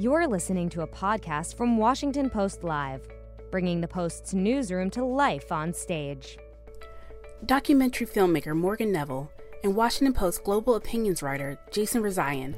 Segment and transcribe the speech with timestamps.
[0.00, 3.08] You're listening to a podcast from Washington Post Live,
[3.50, 6.38] bringing the Post's newsroom to life on stage.
[7.46, 9.28] Documentary filmmaker Morgan Neville
[9.64, 12.54] and Washington Post global opinions writer Jason Rezaian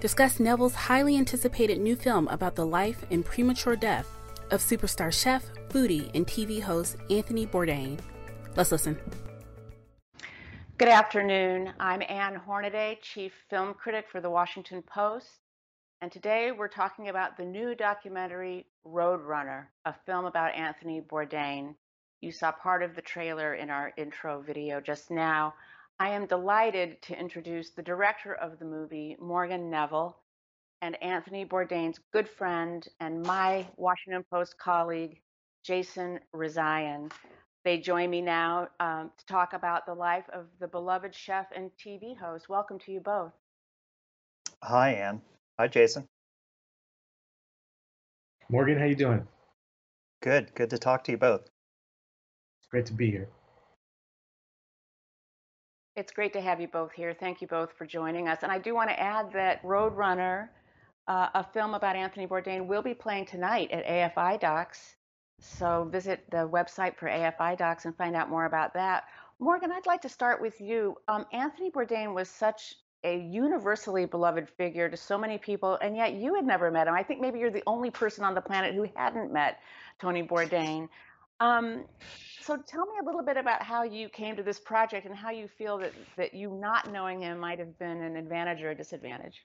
[0.00, 4.08] discuss Neville's highly anticipated new film about the life and premature death
[4.50, 7.98] of superstar chef, foodie, and TV host Anthony Bourdain.
[8.56, 8.98] Let's listen.
[10.78, 11.74] Good afternoon.
[11.78, 15.47] I'm Ann Hornaday, Chief Film Critic for the Washington Post.
[16.00, 21.74] And today we're talking about the new documentary Roadrunner, a film about Anthony Bourdain.
[22.20, 25.54] You saw part of the trailer in our intro video just now.
[25.98, 30.16] I am delighted to introduce the director of the movie, Morgan Neville,
[30.82, 35.20] and Anthony Bourdain's good friend and my Washington Post colleague,
[35.64, 37.10] Jason Rezaian.
[37.64, 41.72] They join me now um, to talk about the life of the beloved chef and
[41.76, 42.48] TV host.
[42.48, 43.32] Welcome to you both.
[44.62, 45.22] Hi, Ann.
[45.58, 46.06] Hi, Jason.
[48.48, 49.26] Morgan, how you doing?
[50.22, 50.54] Good.
[50.54, 51.40] Good to talk to you both.
[51.40, 53.28] It's great to be here.
[55.96, 57.12] It's great to have you both here.
[57.12, 58.44] Thank you both for joining us.
[58.44, 60.48] And I do want to add that Roadrunner,
[61.08, 64.94] uh, a film about Anthony Bourdain, will be playing tonight at AFI Docs.
[65.40, 69.04] So visit the website for AFI Docs and find out more about that.
[69.40, 70.96] Morgan, I'd like to start with you.
[71.08, 76.14] Um, Anthony Bourdain was such a universally beloved figure to so many people, and yet
[76.14, 76.94] you had never met him.
[76.94, 79.60] I think maybe you're the only person on the planet who hadn't met
[80.00, 80.88] Tony Bourdain.
[81.40, 81.84] Um,
[82.40, 85.30] so tell me a little bit about how you came to this project and how
[85.30, 88.74] you feel that, that you not knowing him might have been an advantage or a
[88.74, 89.44] disadvantage.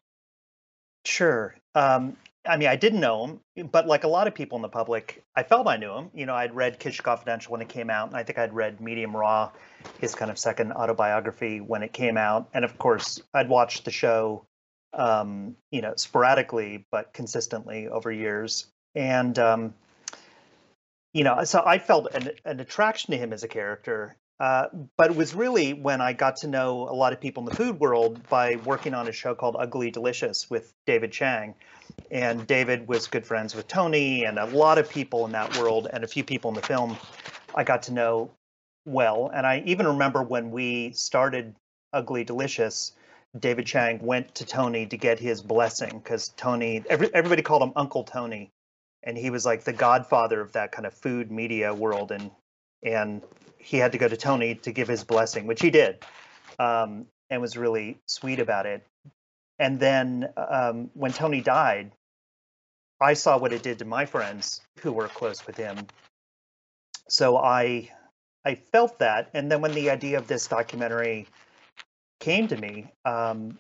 [1.06, 1.56] Sure.
[1.76, 4.70] Um, I mean, I didn't know him, but like a lot of people in the
[4.70, 6.10] public, I felt I knew him.
[6.14, 8.82] You know, I'd read Kitchen Confidential when it came out, and I think I'd read
[8.82, 9.52] Medium Raw,
[10.00, 13.92] his kind of second autobiography when it came out, and of course, I'd watched the
[13.92, 14.46] show,
[14.94, 19.74] um, you know, sporadically but consistently over years, and um,
[21.14, 24.68] you know, so I felt an, an attraction to him as a character, uh,
[24.98, 27.56] but it was really when I got to know a lot of people in the
[27.56, 31.56] food world by working on a show called Ugly Delicious with David Chang.
[32.12, 35.88] And David was good friends with Tony and a lot of people in that world
[35.92, 36.98] and a few people in the film
[37.56, 38.32] I got to know
[38.86, 39.32] well.
[39.34, 41.56] And I even remember when we started
[41.92, 42.94] Ugly Delicious,
[43.38, 47.74] David Chang went to Tony to get his blessing because Tony, every, everybody called him
[47.76, 48.52] Uncle Tony.
[49.04, 52.12] And he was like the godfather of that kind of food media world.
[52.12, 52.32] And,
[52.84, 53.22] and
[53.58, 56.04] he had to go to Tony to give his blessing, which he did,
[56.60, 58.86] um, and was really sweet about it.
[59.60, 61.92] And then um, when Tony died,
[63.00, 65.88] I saw what it did to my friends who were close with him.
[67.08, 67.92] So I
[68.46, 71.28] I felt that, and then when the idea of this documentary
[72.20, 73.58] came to me, um,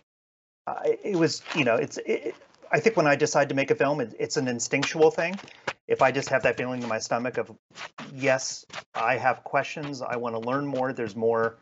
[0.65, 2.35] I, it was you know it's it,
[2.71, 5.37] I think when I decide to make a film, it, it's an instinctual thing,
[5.87, 7.51] if I just have that feeling in my stomach of
[8.15, 8.65] yes,
[8.95, 10.93] I have questions, I want to learn more.
[10.93, 11.57] There's more,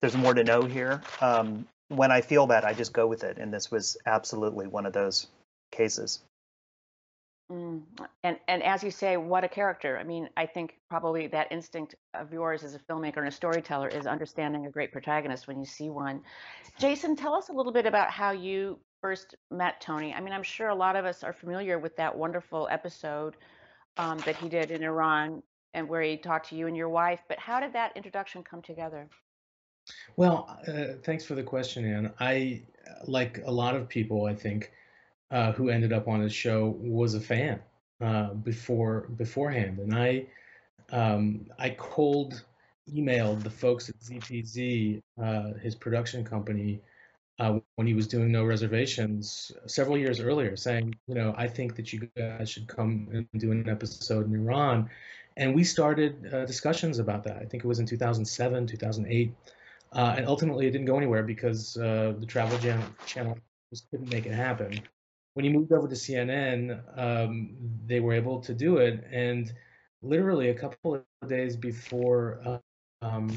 [0.00, 1.02] there's more to know here.
[1.20, 4.86] Um, when I feel that, I just go with it, and this was absolutely one
[4.86, 5.26] of those
[5.70, 6.20] cases.
[7.52, 7.82] Mm.
[8.22, 9.98] And and as you say, what a character!
[9.98, 13.88] I mean, I think probably that instinct of yours as a filmmaker and a storyteller
[13.88, 16.22] is understanding a great protagonist when you see one.
[16.78, 20.14] Jason, tell us a little bit about how you first met Tony.
[20.14, 23.36] I mean, I'm sure a lot of us are familiar with that wonderful episode
[23.98, 25.42] um, that he did in Iran
[25.74, 27.20] and where he talked to you and your wife.
[27.28, 29.06] But how did that introduction come together?
[30.16, 32.12] Well, uh, thanks for the question, Ann.
[32.20, 32.62] I,
[33.06, 34.72] like a lot of people, I think,
[35.30, 37.60] uh, who ended up on his show, was a fan
[38.00, 40.26] uh, before beforehand, and I,
[40.92, 42.44] um, I cold
[42.92, 46.80] emailed the folks at ZPZ, uh, his production company,
[47.38, 51.74] uh, when he was doing no reservations several years earlier, saying, you know, I think
[51.76, 54.88] that you guys should come and do an episode in Iran.
[55.36, 57.38] And we started uh, discussions about that.
[57.38, 59.34] I think it was in 2007, 2008.
[59.94, 62.58] Uh, and ultimately, it didn't go anywhere because uh, the Travel
[63.06, 63.38] Channel,
[63.70, 64.80] just couldn't make it happen.
[65.34, 67.56] When he moved over to CNN, um,
[67.86, 69.04] they were able to do it.
[69.10, 69.52] And
[70.02, 72.58] literally a couple of days before uh,
[73.02, 73.36] um,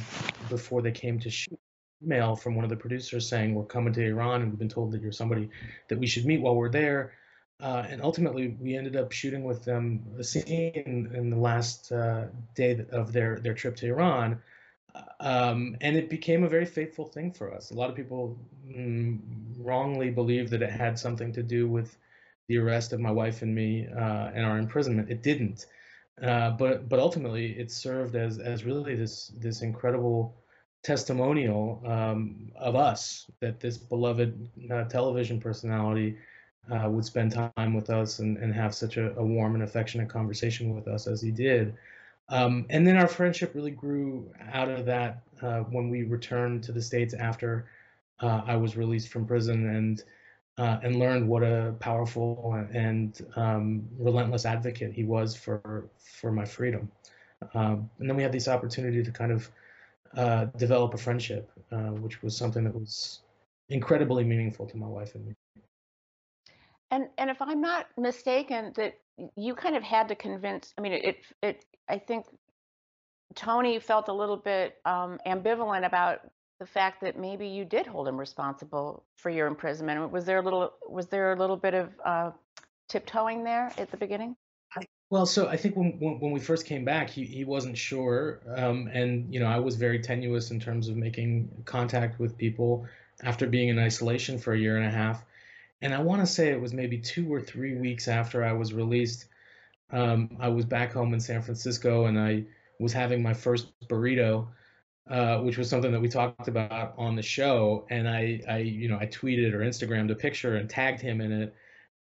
[0.49, 1.59] before they came to shoot,
[2.03, 4.91] email from one of the producers saying we're coming to Iran and we've been told
[4.91, 5.49] that you're somebody
[5.89, 7.13] that we should meet while we're there.
[7.59, 12.25] Uh, and ultimately, we ended up shooting with them a scene in the last uh,
[12.53, 14.39] day of their their trip to Iran,
[15.19, 17.71] um, and it became a very faithful thing for us.
[17.71, 19.19] A lot of people mm,
[19.57, 21.97] wrongly believe that it had something to do with
[22.47, 25.09] the arrest of my wife and me uh, and our imprisonment.
[25.09, 25.65] It didn't,
[26.21, 30.35] uh, but but ultimately, it served as as really this this incredible
[30.83, 36.17] testimonial um, of us that this beloved uh, television personality
[36.71, 40.09] uh, would spend time with us and, and have such a, a, warm and affectionate
[40.09, 41.75] conversation with us as he did.
[42.29, 46.71] Um, and then our friendship really grew out of that uh, when we returned to
[46.71, 47.69] the States after
[48.19, 50.03] uh, I was released from prison and
[50.57, 56.45] uh, and learned what a powerful and um, relentless advocate he was for for my
[56.45, 56.91] freedom.
[57.53, 59.51] Um, and then we had this opportunity to kind of
[60.15, 63.21] uh, develop a friendship, uh, which was something that was
[63.69, 65.33] incredibly meaningful to my wife and me.
[66.89, 68.97] And and if I'm not mistaken, that
[69.35, 70.73] you kind of had to convince.
[70.77, 71.65] I mean, it it.
[71.89, 72.25] I think
[73.35, 76.21] Tony felt a little bit um, ambivalent about
[76.59, 80.11] the fact that maybe you did hold him responsible for your imprisonment.
[80.11, 82.31] Was there a little was there a little bit of uh,
[82.89, 84.35] tiptoeing there at the beginning?
[85.09, 88.89] Well, so I think when, when, we first came back, he, he wasn't sure, um,
[88.91, 92.85] and you know I was very tenuous in terms of making contact with people
[93.23, 95.23] after being in isolation for a year and a half,
[95.81, 98.73] and I want to say it was maybe two or three weeks after I was
[98.73, 99.27] released.
[99.91, 102.45] Um, I was back home in San Francisco, and I
[102.79, 104.47] was having my first burrito,
[105.09, 108.89] uh, which was something that we talked about on the show, and I, I you
[108.89, 111.55] know I tweeted or Instagrammed a picture and tagged him in it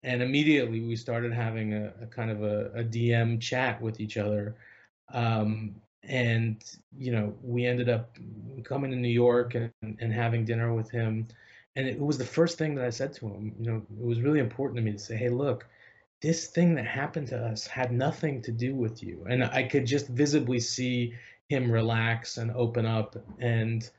[0.03, 4.17] and immediately we started having a, a kind of a, a, DM chat with each
[4.17, 4.55] other.
[5.13, 6.63] Um, and
[6.97, 8.17] you know, we ended up
[8.63, 11.27] coming to New York and, and having dinner with him.
[11.75, 13.53] And it was the first thing that I said to him.
[13.59, 15.67] You know, it was really important to me to say, "Hey, look,
[16.21, 19.85] this thing that happened to us had nothing to do with you." And I could
[19.85, 21.13] just visibly see
[21.49, 23.15] him relax and open up.
[23.39, 23.89] And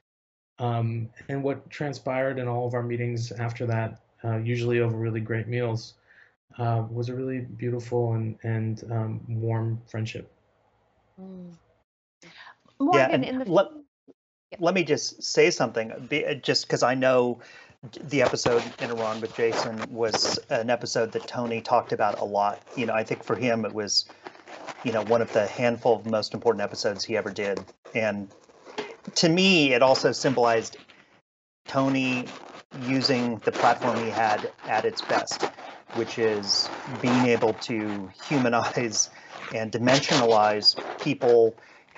[0.58, 5.20] um, and what transpired in all of our meetings after that uh, usually over really
[5.20, 5.94] great meals,
[6.58, 10.30] uh, was a really beautiful and, and um, warm friendship.
[11.20, 11.54] Mm.
[12.92, 13.50] yeah, and the...
[13.50, 13.68] let,
[14.50, 14.58] yeah.
[14.60, 17.40] let me just say something, uh, just because I know
[18.08, 22.62] the episode in Iran with Jason was an episode that Tony talked about a lot.
[22.76, 24.04] You know, I think for him it was,
[24.84, 27.60] you know, one of the handful of most important episodes he ever did.
[27.94, 28.28] And
[29.16, 30.76] to me, it also symbolized
[31.66, 32.26] Tony
[32.86, 35.42] using the platform he had at its best,
[35.94, 36.68] which is
[37.00, 39.10] being able to humanize
[39.52, 41.54] and dimensionalize people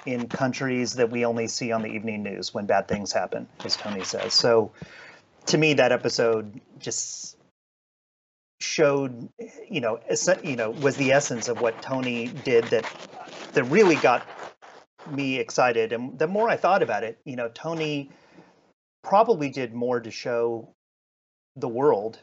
[0.06, 3.76] in countries that we only see on the evening news when bad things happen, as
[3.76, 4.32] Tony says.
[4.32, 4.72] So
[5.46, 7.37] to me, that episode just
[8.61, 9.29] showed,
[9.69, 10.00] you know,
[10.43, 12.85] you know, was the essence of what Tony did that
[13.52, 14.26] that really got
[15.11, 15.93] me excited.
[15.93, 18.11] And the more I thought about it, you know, Tony
[19.02, 20.69] probably did more to show
[21.56, 22.19] the world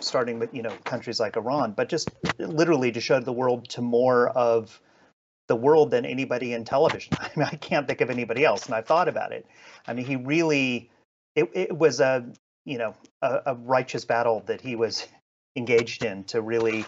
[0.00, 3.80] starting with you know countries like Iran, but just literally to show the world to
[3.80, 4.80] more of
[5.48, 7.14] the world than anybody in television.
[7.20, 9.46] I mean, I can't think of anybody else, and I've thought about it.
[9.86, 10.90] I mean, he really,
[11.34, 12.24] it, it was a
[12.64, 15.06] you know a, a righteous battle that he was
[15.56, 16.84] engaged in to really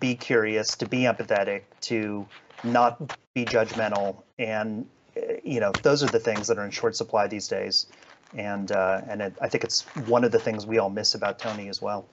[0.00, 2.26] be curious, to be empathetic, to
[2.64, 4.86] not be judgmental, and
[5.16, 7.86] eh, you know those are the things that are in short supply these days
[8.34, 11.38] and uh, and it, I think it's one of the things we all miss about
[11.38, 12.06] Tony as well.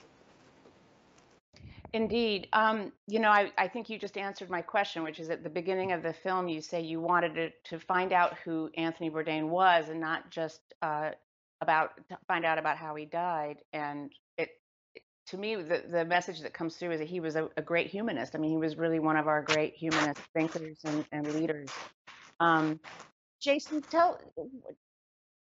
[1.92, 2.48] Indeed.
[2.54, 5.50] Um, you know, I, I, think you just answered my question, which is at the
[5.50, 9.50] beginning of the film, you say you wanted to, to find out who Anthony Bourdain
[9.50, 11.12] was and not just uh,
[11.64, 11.92] about
[12.28, 13.58] find out about how he died.
[13.74, 14.50] And it,
[15.28, 17.88] to me, the, the message that comes through is that he was a, a great
[17.88, 18.36] humanist.
[18.36, 21.70] I mean, he was really one of our great humanist thinkers and, and leaders.
[22.40, 22.80] Um,
[23.42, 24.20] Jason, tell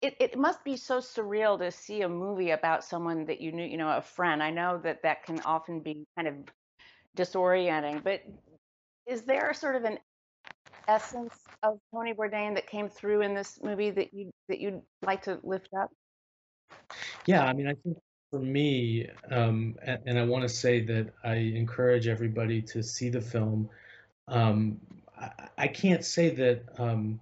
[0.05, 3.65] it, it must be so surreal to see a movie about someone that you knew,
[3.65, 4.43] you know, a friend.
[4.43, 6.35] I know that that can often be kind of
[7.17, 8.21] disorienting, but
[9.07, 9.99] is there sort of an
[10.89, 15.23] essence of Tony Bourdain that came through in this movie that you that you'd like
[15.23, 15.91] to lift up?
[17.27, 17.99] Yeah, I mean, I think
[18.31, 23.09] for me, um, and, and, I want to say that I encourage everybody to see
[23.09, 23.69] the film.
[24.29, 24.81] Um,
[25.19, 27.21] I, I, can't say that um,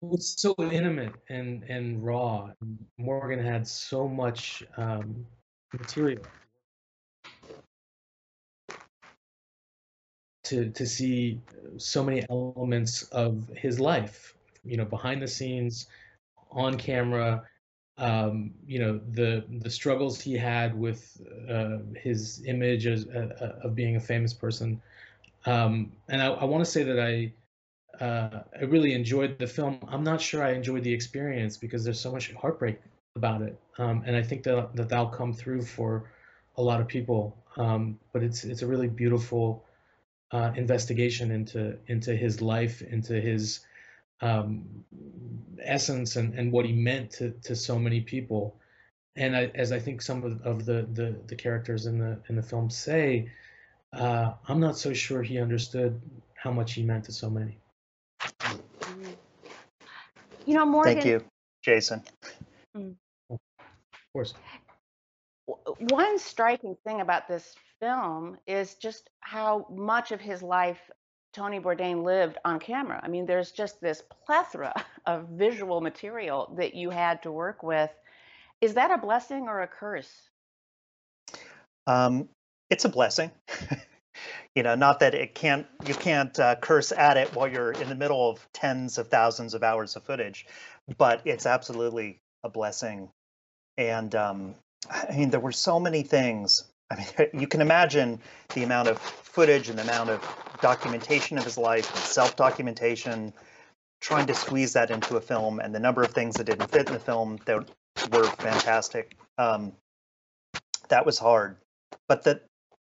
[0.00, 2.50] was so intimate and and raw.
[2.96, 5.26] Morgan had so much um,
[5.72, 6.22] material
[10.44, 11.40] to to see
[11.76, 14.34] so many elements of his life.
[14.68, 15.86] You know, behind the scenes,
[16.50, 17.44] on camera.
[18.00, 21.20] Um, you know the the struggles he had with
[21.50, 24.80] uh, his image as uh, uh of being a famous person,
[25.46, 27.32] um, and I, I want to say that I
[28.00, 29.80] uh, I really enjoyed the film.
[29.88, 32.78] I'm not sure I enjoyed the experience because there's so much heartbreak
[33.16, 36.08] about it, um, and I think that, that that'll come through for
[36.56, 37.36] a lot of people.
[37.56, 39.64] Um, but it's it's a really beautiful
[40.30, 43.60] uh, investigation into into his life, into his
[44.20, 44.84] um,
[45.62, 48.58] essence, and, and what he meant to to so many people.
[49.16, 52.36] and I, as I think some of, of the, the the characters in the in
[52.36, 53.30] the film say,
[53.92, 56.00] uh, I'm not so sure he understood
[56.34, 57.58] how much he meant to so many.
[60.46, 60.94] You know, Morgan.
[60.94, 61.24] Thank you,
[61.62, 62.02] Jason.
[62.74, 63.38] Of
[64.12, 64.34] course.
[65.90, 70.80] one striking thing about this film is just how much of his life
[71.38, 73.00] Tony Bourdain lived on camera.
[73.00, 74.74] I mean, there's just this plethora
[75.06, 77.90] of visual material that you had to work with.
[78.60, 80.10] Is that a blessing or a curse?
[81.86, 82.28] Um,
[82.70, 83.30] it's a blessing.
[84.56, 87.88] you know, not that it can't you can't uh, curse at it while you're in
[87.88, 90.44] the middle of tens of thousands of hours of footage,
[90.96, 93.10] but it's absolutely a blessing.
[93.76, 94.56] And um,
[94.90, 96.64] I mean, there were so many things.
[96.90, 98.20] I mean, you can imagine
[98.54, 103.32] the amount of footage and the amount of documentation of his life and self-documentation,
[104.00, 106.88] trying to squeeze that into a film, and the number of things that didn't fit
[106.88, 107.68] in the film that
[108.12, 109.16] were fantastic.
[109.36, 109.72] Um,
[110.88, 111.56] that was hard,
[112.08, 112.40] but the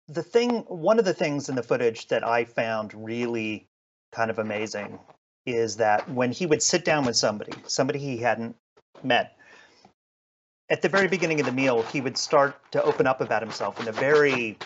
[0.08, 3.68] the thing, one of the things in the footage that I found really
[4.12, 5.00] kind of amazing
[5.46, 8.56] is that when he would sit down with somebody, somebody he hadn't
[9.04, 9.38] met,
[10.70, 13.80] at the very beginning of the meal, he would start to open up about himself
[13.80, 14.58] in a very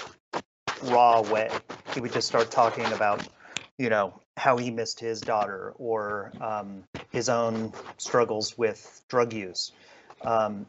[0.84, 1.50] raw way.
[1.94, 3.28] He would just start talking about,
[3.78, 9.72] you know, how he missed his daughter or um, his own struggles with drug use.
[10.22, 10.66] Um,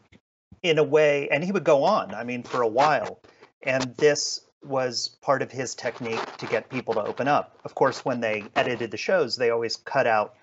[0.62, 3.20] in a way, and he would go on, I mean, for a while.
[3.62, 7.58] And this was part of his technique to get people to open up.
[7.64, 10.36] Of course, when they edited the shows, they always cut out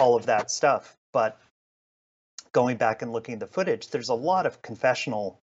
[0.00, 0.96] all of that stuff.
[1.12, 1.38] But
[2.52, 5.40] going back and looking at the footage, there's a lot of confessional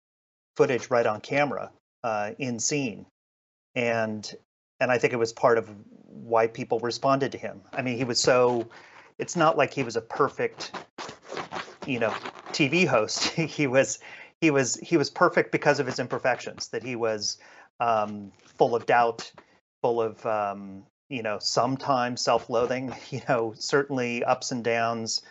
[0.56, 1.70] footage right on camera
[2.04, 3.06] uh, in scene,
[3.74, 4.34] and
[4.80, 5.70] and I think it was part of
[6.06, 7.60] why people responded to him.
[7.72, 8.68] I mean, he was so.
[9.18, 10.72] It's not like he was a perfect,
[11.86, 12.10] you know,
[12.50, 13.28] TV host.
[13.28, 13.98] he was
[14.40, 16.68] he was he was perfect because of his imperfections.
[16.68, 17.38] That he was
[17.80, 19.30] um, full of doubt,
[19.82, 22.94] full of um, you know sometimes self-loathing.
[23.10, 25.22] You know, certainly ups and downs.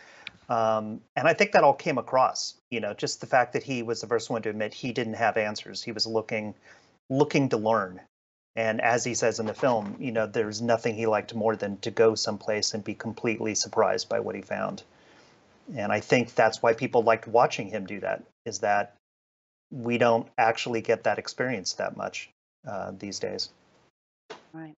[0.48, 2.54] Um, and I think that all came across.
[2.70, 5.14] You know, just the fact that he was the first one to admit he didn't
[5.14, 5.82] have answers.
[5.82, 6.54] He was looking
[7.10, 8.00] looking to learn.
[8.54, 11.78] And as he says in the film, you know, there's nothing he liked more than
[11.78, 14.82] to go someplace and be completely surprised by what he found.
[15.74, 18.22] And I think that's why people liked watching him do that.
[18.44, 18.94] Is that
[19.70, 22.28] we don't actually get that experience that much
[22.68, 23.48] uh, these days.
[24.52, 24.74] Right.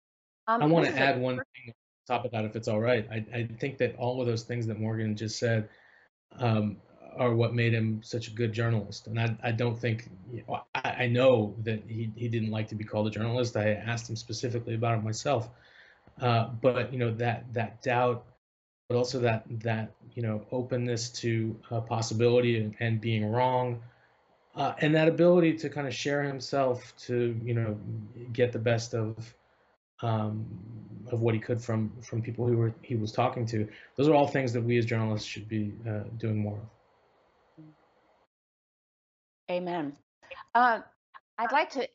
[0.47, 3.07] Um, I want to add one thing on top of that, if it's all right.
[3.11, 5.69] I, I think that all of those things that Morgan just said
[6.39, 6.77] um,
[7.17, 9.07] are what made him such a good journalist.
[9.07, 10.11] And I, I don't think,
[10.75, 13.57] I, I know that he, he didn't like to be called a journalist.
[13.57, 15.49] I asked him specifically about it myself.
[16.21, 18.25] Uh, but, you know, that, that doubt,
[18.89, 21.57] but also that, that, you know, openness to
[21.89, 23.81] possibility and, and being wrong.
[24.55, 27.77] Uh, and that ability to kind of share himself to, you know,
[28.33, 29.35] get the best of,
[30.03, 30.47] um,
[31.13, 33.69] of what he could from from people who were he was talking to.
[33.97, 37.65] Those are all things that we as journalists should be uh, doing more of.
[39.51, 39.97] Amen.
[40.55, 40.81] Uh,
[41.39, 41.87] I'd like to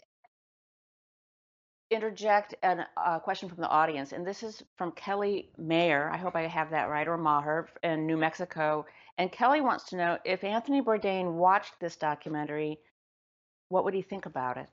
[1.89, 6.09] interject a uh, question from the audience, and this is from Kelly Mayer.
[6.13, 8.85] I hope I have that right, or Maher in New Mexico.
[9.17, 12.79] And Kelly wants to know if Anthony Bourdain watched this documentary,
[13.69, 14.67] what would he think about it?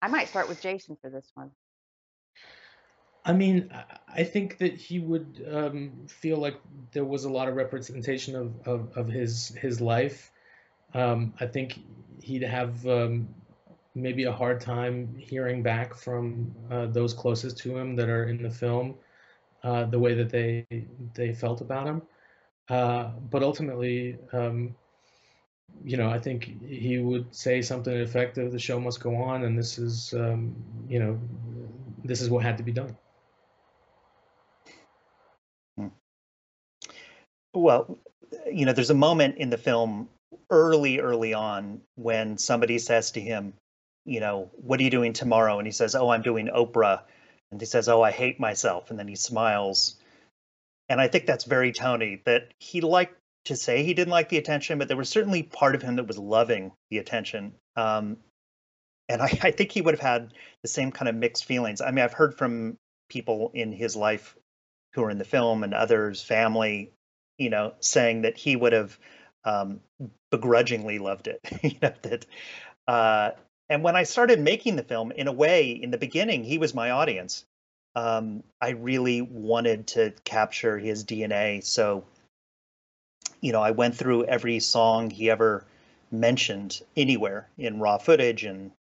[0.00, 1.50] I might start with Jason for this one.
[3.28, 6.56] I mean, I- think that he would um, feel like
[6.92, 10.32] there was a lot of representation of, of, of his his life.
[10.94, 11.80] Um, I think
[12.22, 13.28] he'd have um,
[13.94, 18.42] maybe a hard time hearing back from uh, those closest to him that are in
[18.42, 18.96] the film
[19.64, 20.66] uh, the way that they
[21.14, 22.02] they felt about him.
[22.68, 24.74] Uh, but ultimately, um,
[25.84, 28.52] you know, I think he would say something effective.
[28.52, 30.54] The show must go on, and this is, um,
[30.88, 31.20] you know,
[32.04, 32.96] this is what had to be done.
[37.60, 37.98] Well,
[38.50, 40.08] you know, there's a moment in the film
[40.50, 43.54] early, early on when somebody says to him,
[44.04, 45.58] you know, what are you doing tomorrow?
[45.58, 47.02] And he says, oh, I'm doing Oprah.
[47.50, 48.90] And he says, oh, I hate myself.
[48.90, 49.96] And then he smiles.
[50.88, 53.14] And I think that's very Tony, that he liked
[53.46, 56.06] to say he didn't like the attention, but there was certainly part of him that
[56.06, 57.54] was loving the attention.
[57.76, 58.18] Um,
[59.08, 61.80] and I, I think he would have had the same kind of mixed feelings.
[61.80, 62.76] I mean, I've heard from
[63.08, 64.36] people in his life
[64.94, 66.92] who are in the film and others, family,
[67.38, 68.98] you know, saying that he would have
[69.44, 69.80] um,
[70.30, 71.40] begrudgingly loved it.
[71.62, 72.26] you know that.
[72.86, 73.30] Uh,
[73.70, 76.74] and when I started making the film, in a way, in the beginning, he was
[76.74, 77.44] my audience.
[77.94, 82.04] Um, I really wanted to capture his DNA, so
[83.40, 85.64] you know, I went through every song he ever
[86.10, 88.72] mentioned anywhere in raw footage and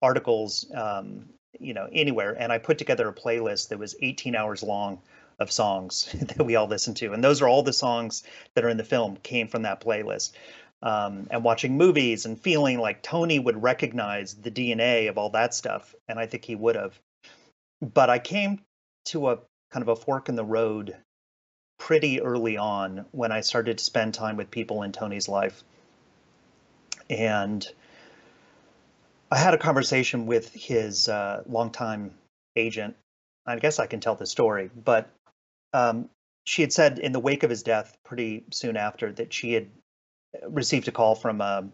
[0.00, 1.28] articles, um,
[1.58, 2.36] you know, anywhere.
[2.38, 5.00] And I put together a playlist that was 18 hours long
[5.42, 8.22] of songs that we all listened to, and those are all the songs
[8.54, 10.32] that are in the film came from that playlist.
[10.82, 15.54] Um, and watching movies and feeling like Tony would recognize the DNA of all that
[15.54, 16.98] stuff, and I think he would have.
[17.80, 18.60] But I came
[19.06, 19.38] to a
[19.70, 20.96] kind of a fork in the road
[21.78, 25.64] pretty early on when I started to spend time with people in Tony's life.
[27.10, 27.66] And
[29.30, 32.12] I had a conversation with his uh, longtime
[32.54, 32.96] agent.
[33.46, 35.10] I guess I can tell the story, but
[35.72, 36.08] um,
[36.44, 39.68] she had said in the wake of his death, pretty soon after, that she had
[40.48, 41.68] received a call from a,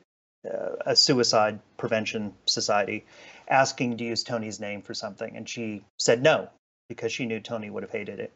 [0.85, 3.07] a suicide prevention society
[3.49, 5.37] asking to use Tony's name for something.
[5.37, 6.49] And she said no,
[6.89, 8.33] because she knew Tony would have hated it.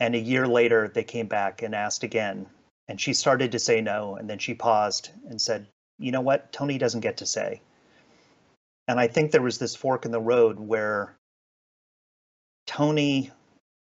[0.00, 2.46] And a year later, they came back and asked again.
[2.88, 4.16] And she started to say no.
[4.16, 5.66] And then she paused and said,
[5.98, 6.52] You know what?
[6.52, 7.60] Tony doesn't get to say.
[8.86, 11.14] And I think there was this fork in the road where
[12.66, 13.30] Tony,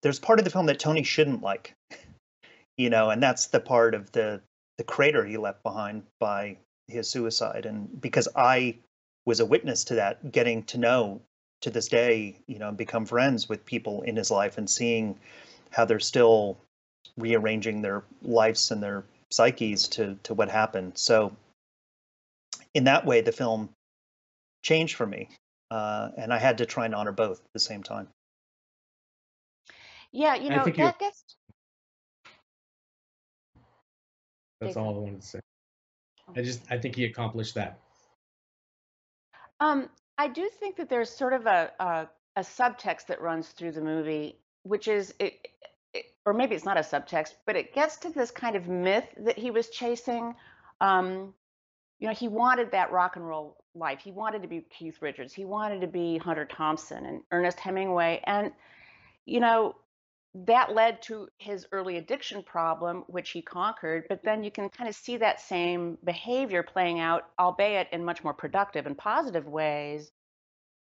[0.01, 1.73] there's part of the film that Tony shouldn't like,
[2.77, 4.41] you know, and that's the part of the
[4.77, 6.55] the crater he left behind by
[6.87, 7.65] his suicide.
[7.65, 8.77] And because I
[9.25, 11.21] was a witness to that, getting to know
[11.61, 15.19] to this day, you know, and become friends with people in his life and seeing
[15.71, 16.57] how they're still
[17.17, 20.97] rearranging their lives and their psyches to to what happened.
[20.97, 21.35] So
[22.73, 23.69] in that way, the film
[24.63, 25.29] changed for me,
[25.71, 28.07] uh, and I had to try and honor both at the same time.
[30.11, 31.23] Yeah, you know, that gets
[34.61, 35.39] That's all I wanted to say.
[36.35, 37.79] I just I think he accomplished that.
[39.59, 43.71] Um, I do think that there's sort of a, a a subtext that runs through
[43.71, 45.47] the movie, which is it,
[45.93, 49.07] it, or maybe it's not a subtext, but it gets to this kind of myth
[49.17, 50.35] that he was chasing.
[50.81, 51.33] Um,
[51.99, 53.99] you know, he wanted that rock and roll life.
[53.99, 55.33] He wanted to be Keith Richards.
[55.33, 58.21] He wanted to be Hunter Thompson and Ernest Hemingway.
[58.25, 58.51] And,
[59.25, 59.75] you know,
[60.35, 64.05] that led to his early addiction problem, which he conquered.
[64.07, 68.23] But then you can kind of see that same behavior playing out, albeit in much
[68.23, 70.11] more productive and positive ways.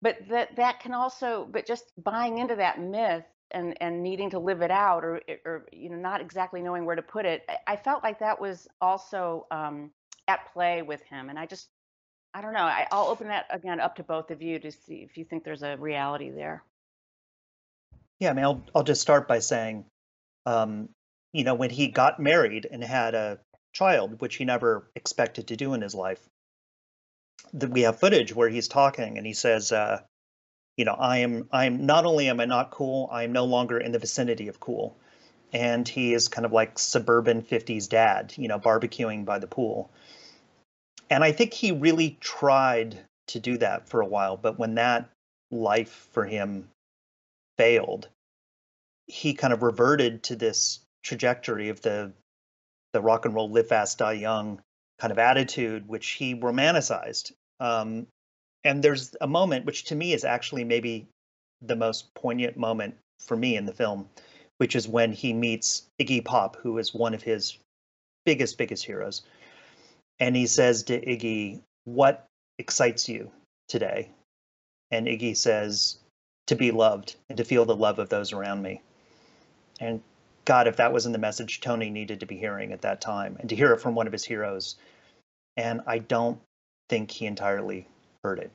[0.01, 4.39] But that that can also, but just buying into that myth and and needing to
[4.39, 7.77] live it out, or or you know not exactly knowing where to put it, I,
[7.77, 9.91] felt like that was also um,
[10.29, 11.29] at play with him.
[11.31, 11.69] And I just,
[12.35, 12.61] I don't know.
[12.61, 15.45] I, I'll open that again up to both of you to see if you think
[15.45, 16.63] there's a reality there.
[18.21, 19.85] Yeah, I mean, I'll I'll just start by saying,
[20.47, 20.89] um,
[21.33, 23.39] you know, when he got married and had a
[23.73, 26.27] child, which he never expected to do in his life,
[27.53, 30.01] that we have footage where he's talking and he says, uh,
[30.77, 33.45] you know, I am I am not only am I not cool, I am no
[33.45, 34.97] longer in the vicinity of cool.
[35.53, 39.91] And he is kind of like suburban 50s dad, you know, barbecuing by the pool.
[41.09, 42.99] And I think he really tried
[43.29, 45.09] to do that for a while, but when that
[45.51, 46.69] life for him
[47.59, 48.09] failed,
[49.07, 52.13] he kind of reverted to this trajectory of the
[52.93, 54.61] the rock and roll live fast die young
[54.99, 57.33] kind of attitude which he romanticized.
[57.61, 58.07] Um,
[58.65, 61.07] and there's a moment which to me is actually maybe
[61.61, 64.09] the most poignant moment for me in the film
[64.59, 67.59] which is when he meets iggy pop who is one of his
[68.25, 69.23] biggest biggest heroes.
[70.19, 72.27] And he says to iggy what
[72.59, 73.31] excites you
[73.69, 74.11] today?
[74.91, 75.99] And iggy says
[76.47, 78.81] to be loved and to feel the love of those around me.
[79.81, 80.01] And
[80.45, 83.49] God, if that wasn't the message Tony needed to be hearing at that time, and
[83.49, 84.77] to hear it from one of his heroes.
[85.57, 86.39] And I don't
[86.89, 87.89] think he entirely
[88.23, 88.51] heard it.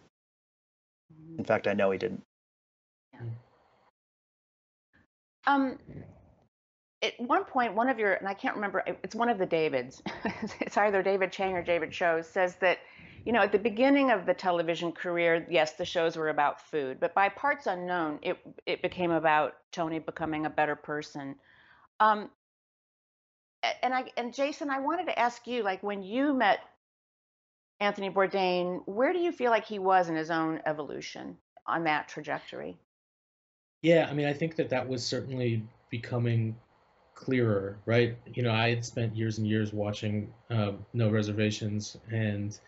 [1.37, 2.23] In fact, I know he didn't.
[5.47, 5.79] Um,
[7.01, 10.01] at one point, one of your, and I can't remember, it's one of the Davids,
[10.59, 12.77] it's either David Chang or David Choe, says that
[13.25, 16.99] you know, at the beginning of the television career, yes, the shows were about food,
[16.99, 21.35] but by parts unknown, it it became about Tony becoming a better person.
[21.99, 22.29] Um,
[23.83, 26.59] and I and Jason, I wanted to ask you, like, when you met
[27.79, 32.07] Anthony Bourdain, where do you feel like he was in his own evolution on that
[32.07, 32.77] trajectory?
[33.83, 36.55] Yeah, I mean, I think that that was certainly becoming
[37.13, 38.17] clearer, right?
[38.33, 42.59] You know, I had spent years and years watching um, No Reservations and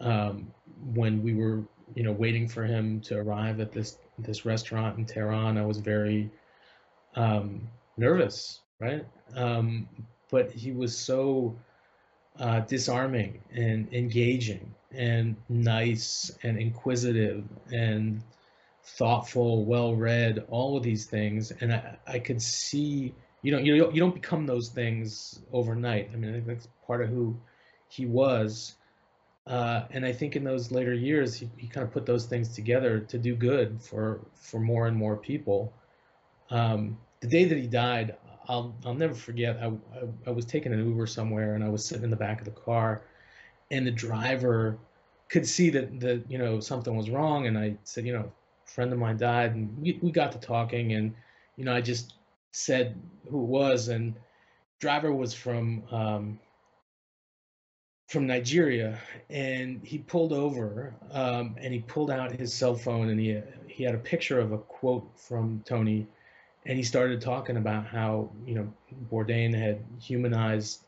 [0.00, 0.52] um,
[0.94, 1.62] when we were
[1.94, 5.78] you know waiting for him to arrive at this this restaurant in Tehran, I was
[5.78, 6.30] very
[7.14, 9.04] um, nervous, right?
[9.34, 9.88] Um,
[10.30, 11.56] but he was so
[12.38, 18.22] uh, disarming and engaging and nice and inquisitive and
[18.82, 23.90] thoughtful, well read, all of these things, and I, I could see you know you
[23.92, 26.10] you don't become those things overnight.
[26.12, 27.36] I mean I think that's part of who
[27.88, 28.74] he was
[29.46, 32.48] Uh, and I think in those later years, he, he kind of put those things
[32.48, 35.72] together to do good for for more and more people.
[36.50, 38.16] Um, the day that he died,
[38.48, 39.58] I'll I'll never forget.
[39.62, 42.40] I, I, I was taking an Uber somewhere, and I was sitting in the back
[42.40, 43.02] of the car,
[43.70, 44.78] and the driver
[45.28, 48.32] could see that that you know something was wrong, and I said, you know,
[48.66, 51.14] a friend of mine died, and we we got to talking, and
[51.56, 52.14] you know, I just
[52.50, 54.14] said who it was, and
[54.80, 56.40] driver was from um,
[58.06, 58.98] from Nigeria,
[59.30, 63.84] and he pulled over um, and he pulled out his cell phone and he he
[63.84, 66.06] had a picture of a quote from Tony,
[66.64, 68.72] and he started talking about how you know
[69.10, 70.84] Bourdain had humanized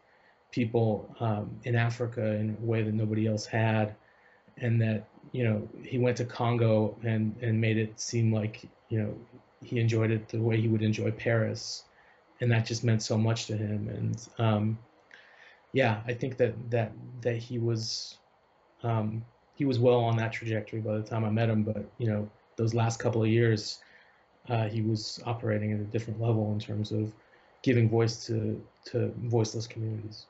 [0.52, 3.94] people um, in Africa in a way that nobody else had,
[4.58, 9.02] and that you know he went to Congo and and made it seem like you
[9.02, 9.14] know
[9.64, 11.82] he enjoyed it the way he would enjoy Paris,
[12.40, 14.28] and that just meant so much to him and.
[14.38, 14.78] Um,
[15.72, 18.16] yeah, I think that that that he was
[18.82, 21.62] um, he was well on that trajectory by the time I met him.
[21.62, 23.80] But you know, those last couple of years,
[24.48, 27.12] uh, he was operating at a different level in terms of
[27.62, 30.26] giving voice to to voiceless communities.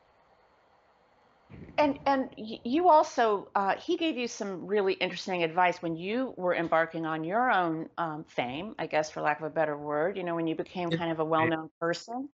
[1.79, 6.55] And and you also uh, he gave you some really interesting advice when you were
[6.55, 10.17] embarking on your own um, fame, I guess, for lack of a better word.
[10.17, 12.29] You know, when you became kind of a well-known person.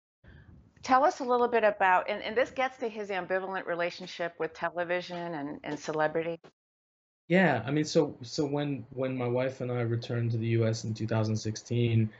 [0.82, 4.52] Tell us a little bit about, and, and this gets to his ambivalent relationship with
[4.52, 6.40] television and, and celebrity.
[7.28, 10.84] Yeah, I mean, so so when when my wife and I returned to the U.S.
[10.84, 12.10] in 2016,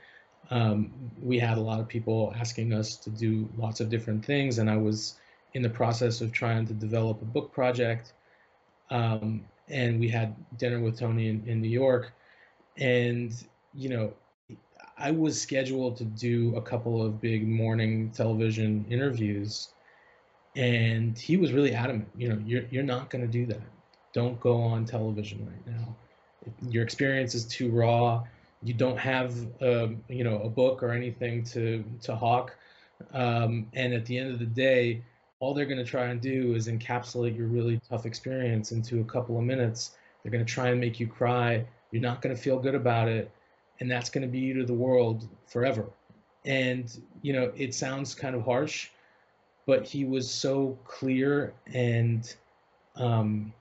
[0.49, 4.57] um, we had a lot of people asking us to do lots of different things,
[4.57, 5.19] and I was
[5.53, 8.13] in the process of trying to develop a book project.
[8.89, 12.13] Um, and we had dinner with Tony in, in New York,
[12.77, 13.33] and
[13.73, 14.13] you know,
[15.03, 19.67] I was scheduled to do a couple of big morning television interviews,
[20.55, 22.07] and he was really adamant.
[22.15, 23.67] You know, you're you're not going to do that.
[24.13, 25.97] Don't go on television right now.
[26.69, 28.23] Your experience is too raw.
[28.61, 32.55] You don't have a, um, you know a book or anything to to hawk.
[33.11, 35.03] Um, and at the end of the day,
[35.39, 39.03] all they're going to try and do is encapsulate your really tough experience into a
[39.03, 39.97] couple of minutes.
[40.21, 41.65] They're going to try and make you cry.
[41.91, 43.29] You're not going to feel good about it
[43.83, 45.89] and that's going to be you to the world forever.
[46.45, 48.89] And, you know, it sounds kind of harsh,
[49.65, 52.33] but he was so clear and,
[52.95, 53.51] um,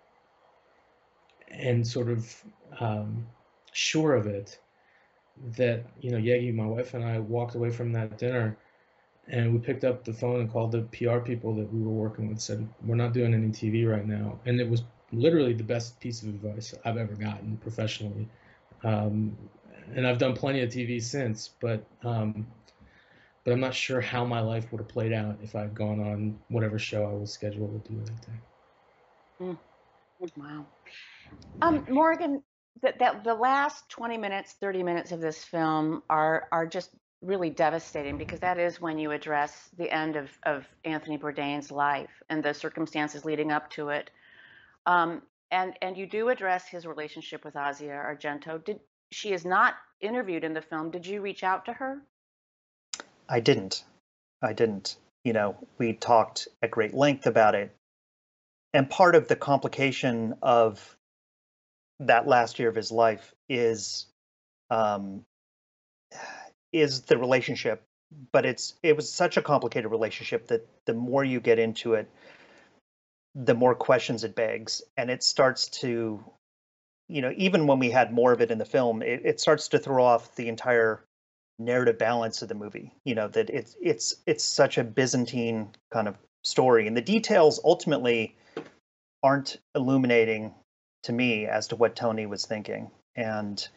[1.50, 2.40] and sort of
[2.78, 3.26] um,
[3.72, 4.60] sure of it
[5.56, 8.56] that, you know, Yegi, my wife, and I walked away from that dinner
[9.26, 12.28] and we picked up the phone and called the PR people that we were working
[12.28, 14.38] with, said, We're not doing any TV right now.
[14.46, 18.28] And it was literally the best piece of advice I've ever gotten professionally.
[18.84, 19.36] Um,
[19.94, 22.46] and I've done plenty of TV since, but um,
[23.44, 26.38] but I'm not sure how my life would have played out if I'd gone on
[26.48, 28.38] whatever show I was scheduled to do that day.
[29.40, 29.58] Mm.
[30.36, 30.66] Wow.
[31.60, 32.42] Um, Morgan,
[32.82, 36.90] that the, the last 20 minutes, 30 minutes of this film are are just
[37.20, 42.10] really devastating because that is when you address the end of, of Anthony Bourdain's life
[42.28, 44.10] and the circumstances leading up to it.
[44.86, 48.64] Um, and and you do address his relationship with Asia Argento.
[48.64, 48.80] Did
[49.12, 50.90] she is not interviewed in the film.
[50.90, 52.02] Did you reach out to her?
[53.28, 53.84] I didn't.
[54.42, 54.96] I didn't.
[55.24, 57.74] You know, we talked at great length about it.
[58.74, 60.96] And part of the complication of
[62.00, 64.06] that last year of his life is
[64.70, 65.24] um,
[66.72, 67.82] is the relationship.
[68.32, 72.10] But it's it was such a complicated relationship that the more you get into it,
[73.34, 76.22] the more questions it begs, and it starts to
[77.12, 79.68] you know, even when we had more of it in the film, it, it starts
[79.68, 81.04] to throw off the entire
[81.58, 82.94] narrative balance of the movie.
[83.04, 87.60] You know, that it's it's it's such a Byzantine kind of story, and the details
[87.64, 88.34] ultimately
[89.22, 90.54] aren't illuminating
[91.02, 92.90] to me as to what Tony was thinking.
[93.14, 93.68] And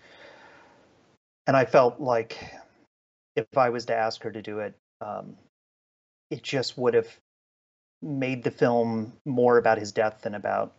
[1.45, 2.37] and I felt like
[3.35, 5.35] if I was to ask her to do it, um,
[6.31, 7.09] it just would have
[8.01, 10.73] made the film more about his death than about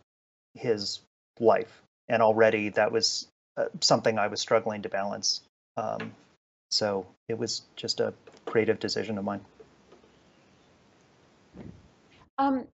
[0.55, 1.01] his
[1.39, 5.41] life and already that was uh, something I was struggling to balance.
[5.75, 6.13] Um,
[6.69, 8.13] so it was just a
[8.45, 9.41] creative decision of mine.
[12.37, 12.67] Um,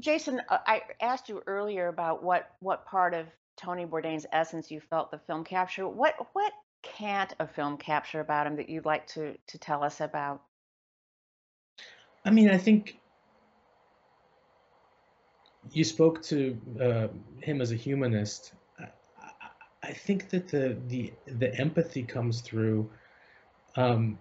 [0.00, 4.80] Jason, uh, I asked you earlier about what what part of Tony Bourdain's essence you
[4.80, 5.88] felt the film capture.
[5.88, 10.00] What what can't a film capture about him that you'd like to to tell us
[10.00, 10.42] about?
[12.24, 12.98] I mean, I think
[15.72, 17.08] you spoke to uh,
[17.40, 18.52] him as a humanist.
[18.78, 18.88] I,
[19.82, 22.90] I, think that the the the empathy comes through,
[23.76, 24.18] um,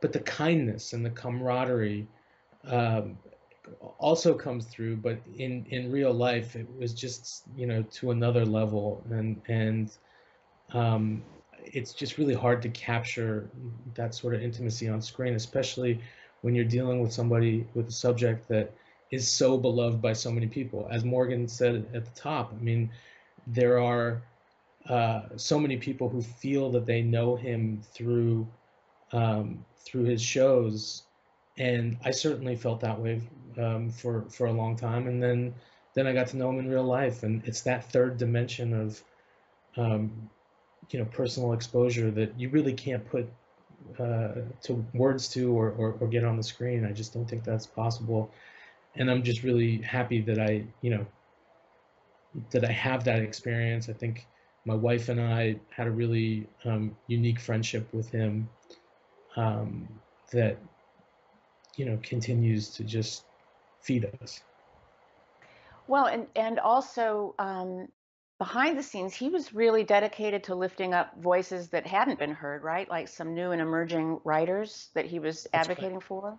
[0.00, 2.06] but the kindness and the camaraderie,
[2.64, 3.18] um,
[3.98, 8.44] also comes through, but in in real life, it was just you know to another
[8.44, 9.96] level, and and
[10.72, 11.22] um,
[11.64, 13.50] it's just really hard to capture
[13.94, 16.00] that sort of intimacy on screen, especially
[16.40, 18.74] when you're dealing with somebody with a subject that
[19.12, 20.88] is so beloved by so many people.
[20.90, 22.90] As Morgan said at the top, I mean,
[23.46, 24.22] there are
[24.88, 28.48] uh, so many people who feel that they know him through
[29.12, 31.02] um, through his shows,
[31.58, 33.20] and I certainly felt that way
[33.58, 35.06] um, for for a long time.
[35.06, 35.54] And then
[35.94, 39.02] then I got to know him in real life, and it's that third dimension of
[39.76, 40.30] um,
[40.90, 43.28] you know personal exposure that you really can't put
[43.98, 44.28] uh,
[44.62, 46.86] to words to or, or, or get on the screen.
[46.86, 48.32] I just don't think that's possible.
[48.96, 51.06] And I'm just really happy that I, you know,
[52.50, 53.88] that I have that experience.
[53.88, 54.26] I think
[54.64, 58.48] my wife and I had a really um, unique friendship with him
[59.36, 59.88] um,
[60.32, 60.58] that,
[61.76, 63.24] you know, continues to just
[63.80, 64.40] feed us.
[65.88, 67.88] Well, and and also um,
[68.38, 72.62] behind the scenes, he was really dedicated to lifting up voices that hadn't been heard,
[72.62, 72.88] right?
[72.88, 76.02] Like some new and emerging writers that he was That's advocating right.
[76.02, 76.38] for.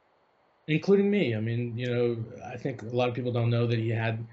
[0.68, 1.36] Including me.
[1.36, 4.26] I mean, you know, I think a lot of people don't know that he had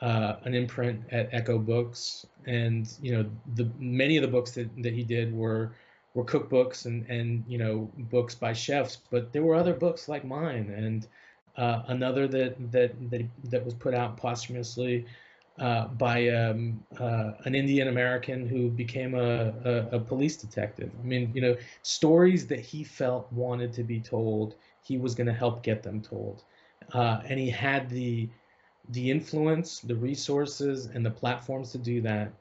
[0.00, 4.68] uh, an imprint at Ecco Books, and you know, the many of the books that,
[4.82, 5.72] that he did were
[6.14, 10.24] were cookbooks and and you know books by chefs, but there were other books like
[10.24, 11.06] mine and
[11.56, 15.06] uh, another that that that that was put out posthumously
[15.58, 20.90] uh, by um, uh, an Indian American who became a, a, a, police detective.
[21.02, 25.26] I mean, you know, stories that he felt wanted to be told, he was going
[25.26, 26.44] to help get them told,
[26.94, 28.28] uh, and he had the
[28.90, 32.32] the influence, the resources, and the platforms to do that.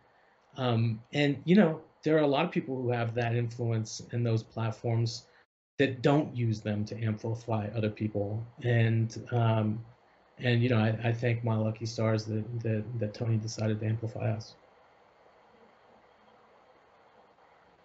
[0.57, 4.25] Um, and you know, there are a lot of people who have that influence and
[4.25, 5.25] those platforms
[5.79, 9.83] that don't use them to amplify other people, and um,
[10.37, 13.85] and you know, I, I thank my lucky stars that, that that Tony decided to
[13.85, 14.55] amplify us.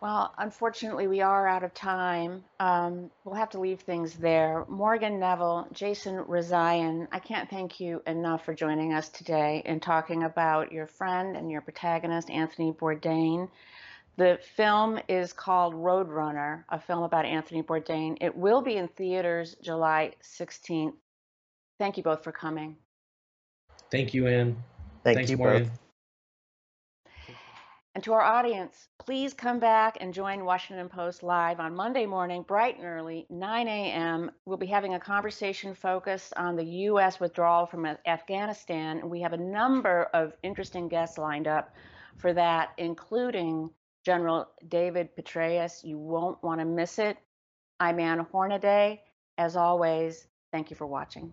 [0.01, 2.43] Well, unfortunately, we are out of time.
[2.59, 4.65] Um, we'll have to leave things there.
[4.67, 10.23] Morgan Neville, Jason Rezaian, I can't thank you enough for joining us today and talking
[10.23, 13.51] about your friend and your protagonist, Anthony Bourdain.
[14.17, 18.17] The film is called Roadrunner, a film about Anthony Bourdain.
[18.23, 20.95] It will be in theaters July 16th.
[21.79, 22.77] Thank you both for coming.
[23.91, 24.57] Thank you, Ann.
[25.05, 25.65] Thank Thanks, you Maureen.
[25.65, 25.79] both.
[27.95, 32.43] And to our audience, please come back and join Washington Post Live on Monday morning,
[32.43, 34.31] bright and early, 9 a.m.
[34.45, 37.19] We'll be having a conversation focused on the U.S.
[37.19, 38.99] withdrawal from Afghanistan.
[38.99, 41.75] And we have a number of interesting guests lined up
[42.17, 43.71] for that, including
[44.05, 45.83] General David Petraeus.
[45.83, 47.17] You won't want to miss it.
[47.81, 49.03] I'm Ann Hornaday.
[49.37, 51.33] As always, thank you for watching.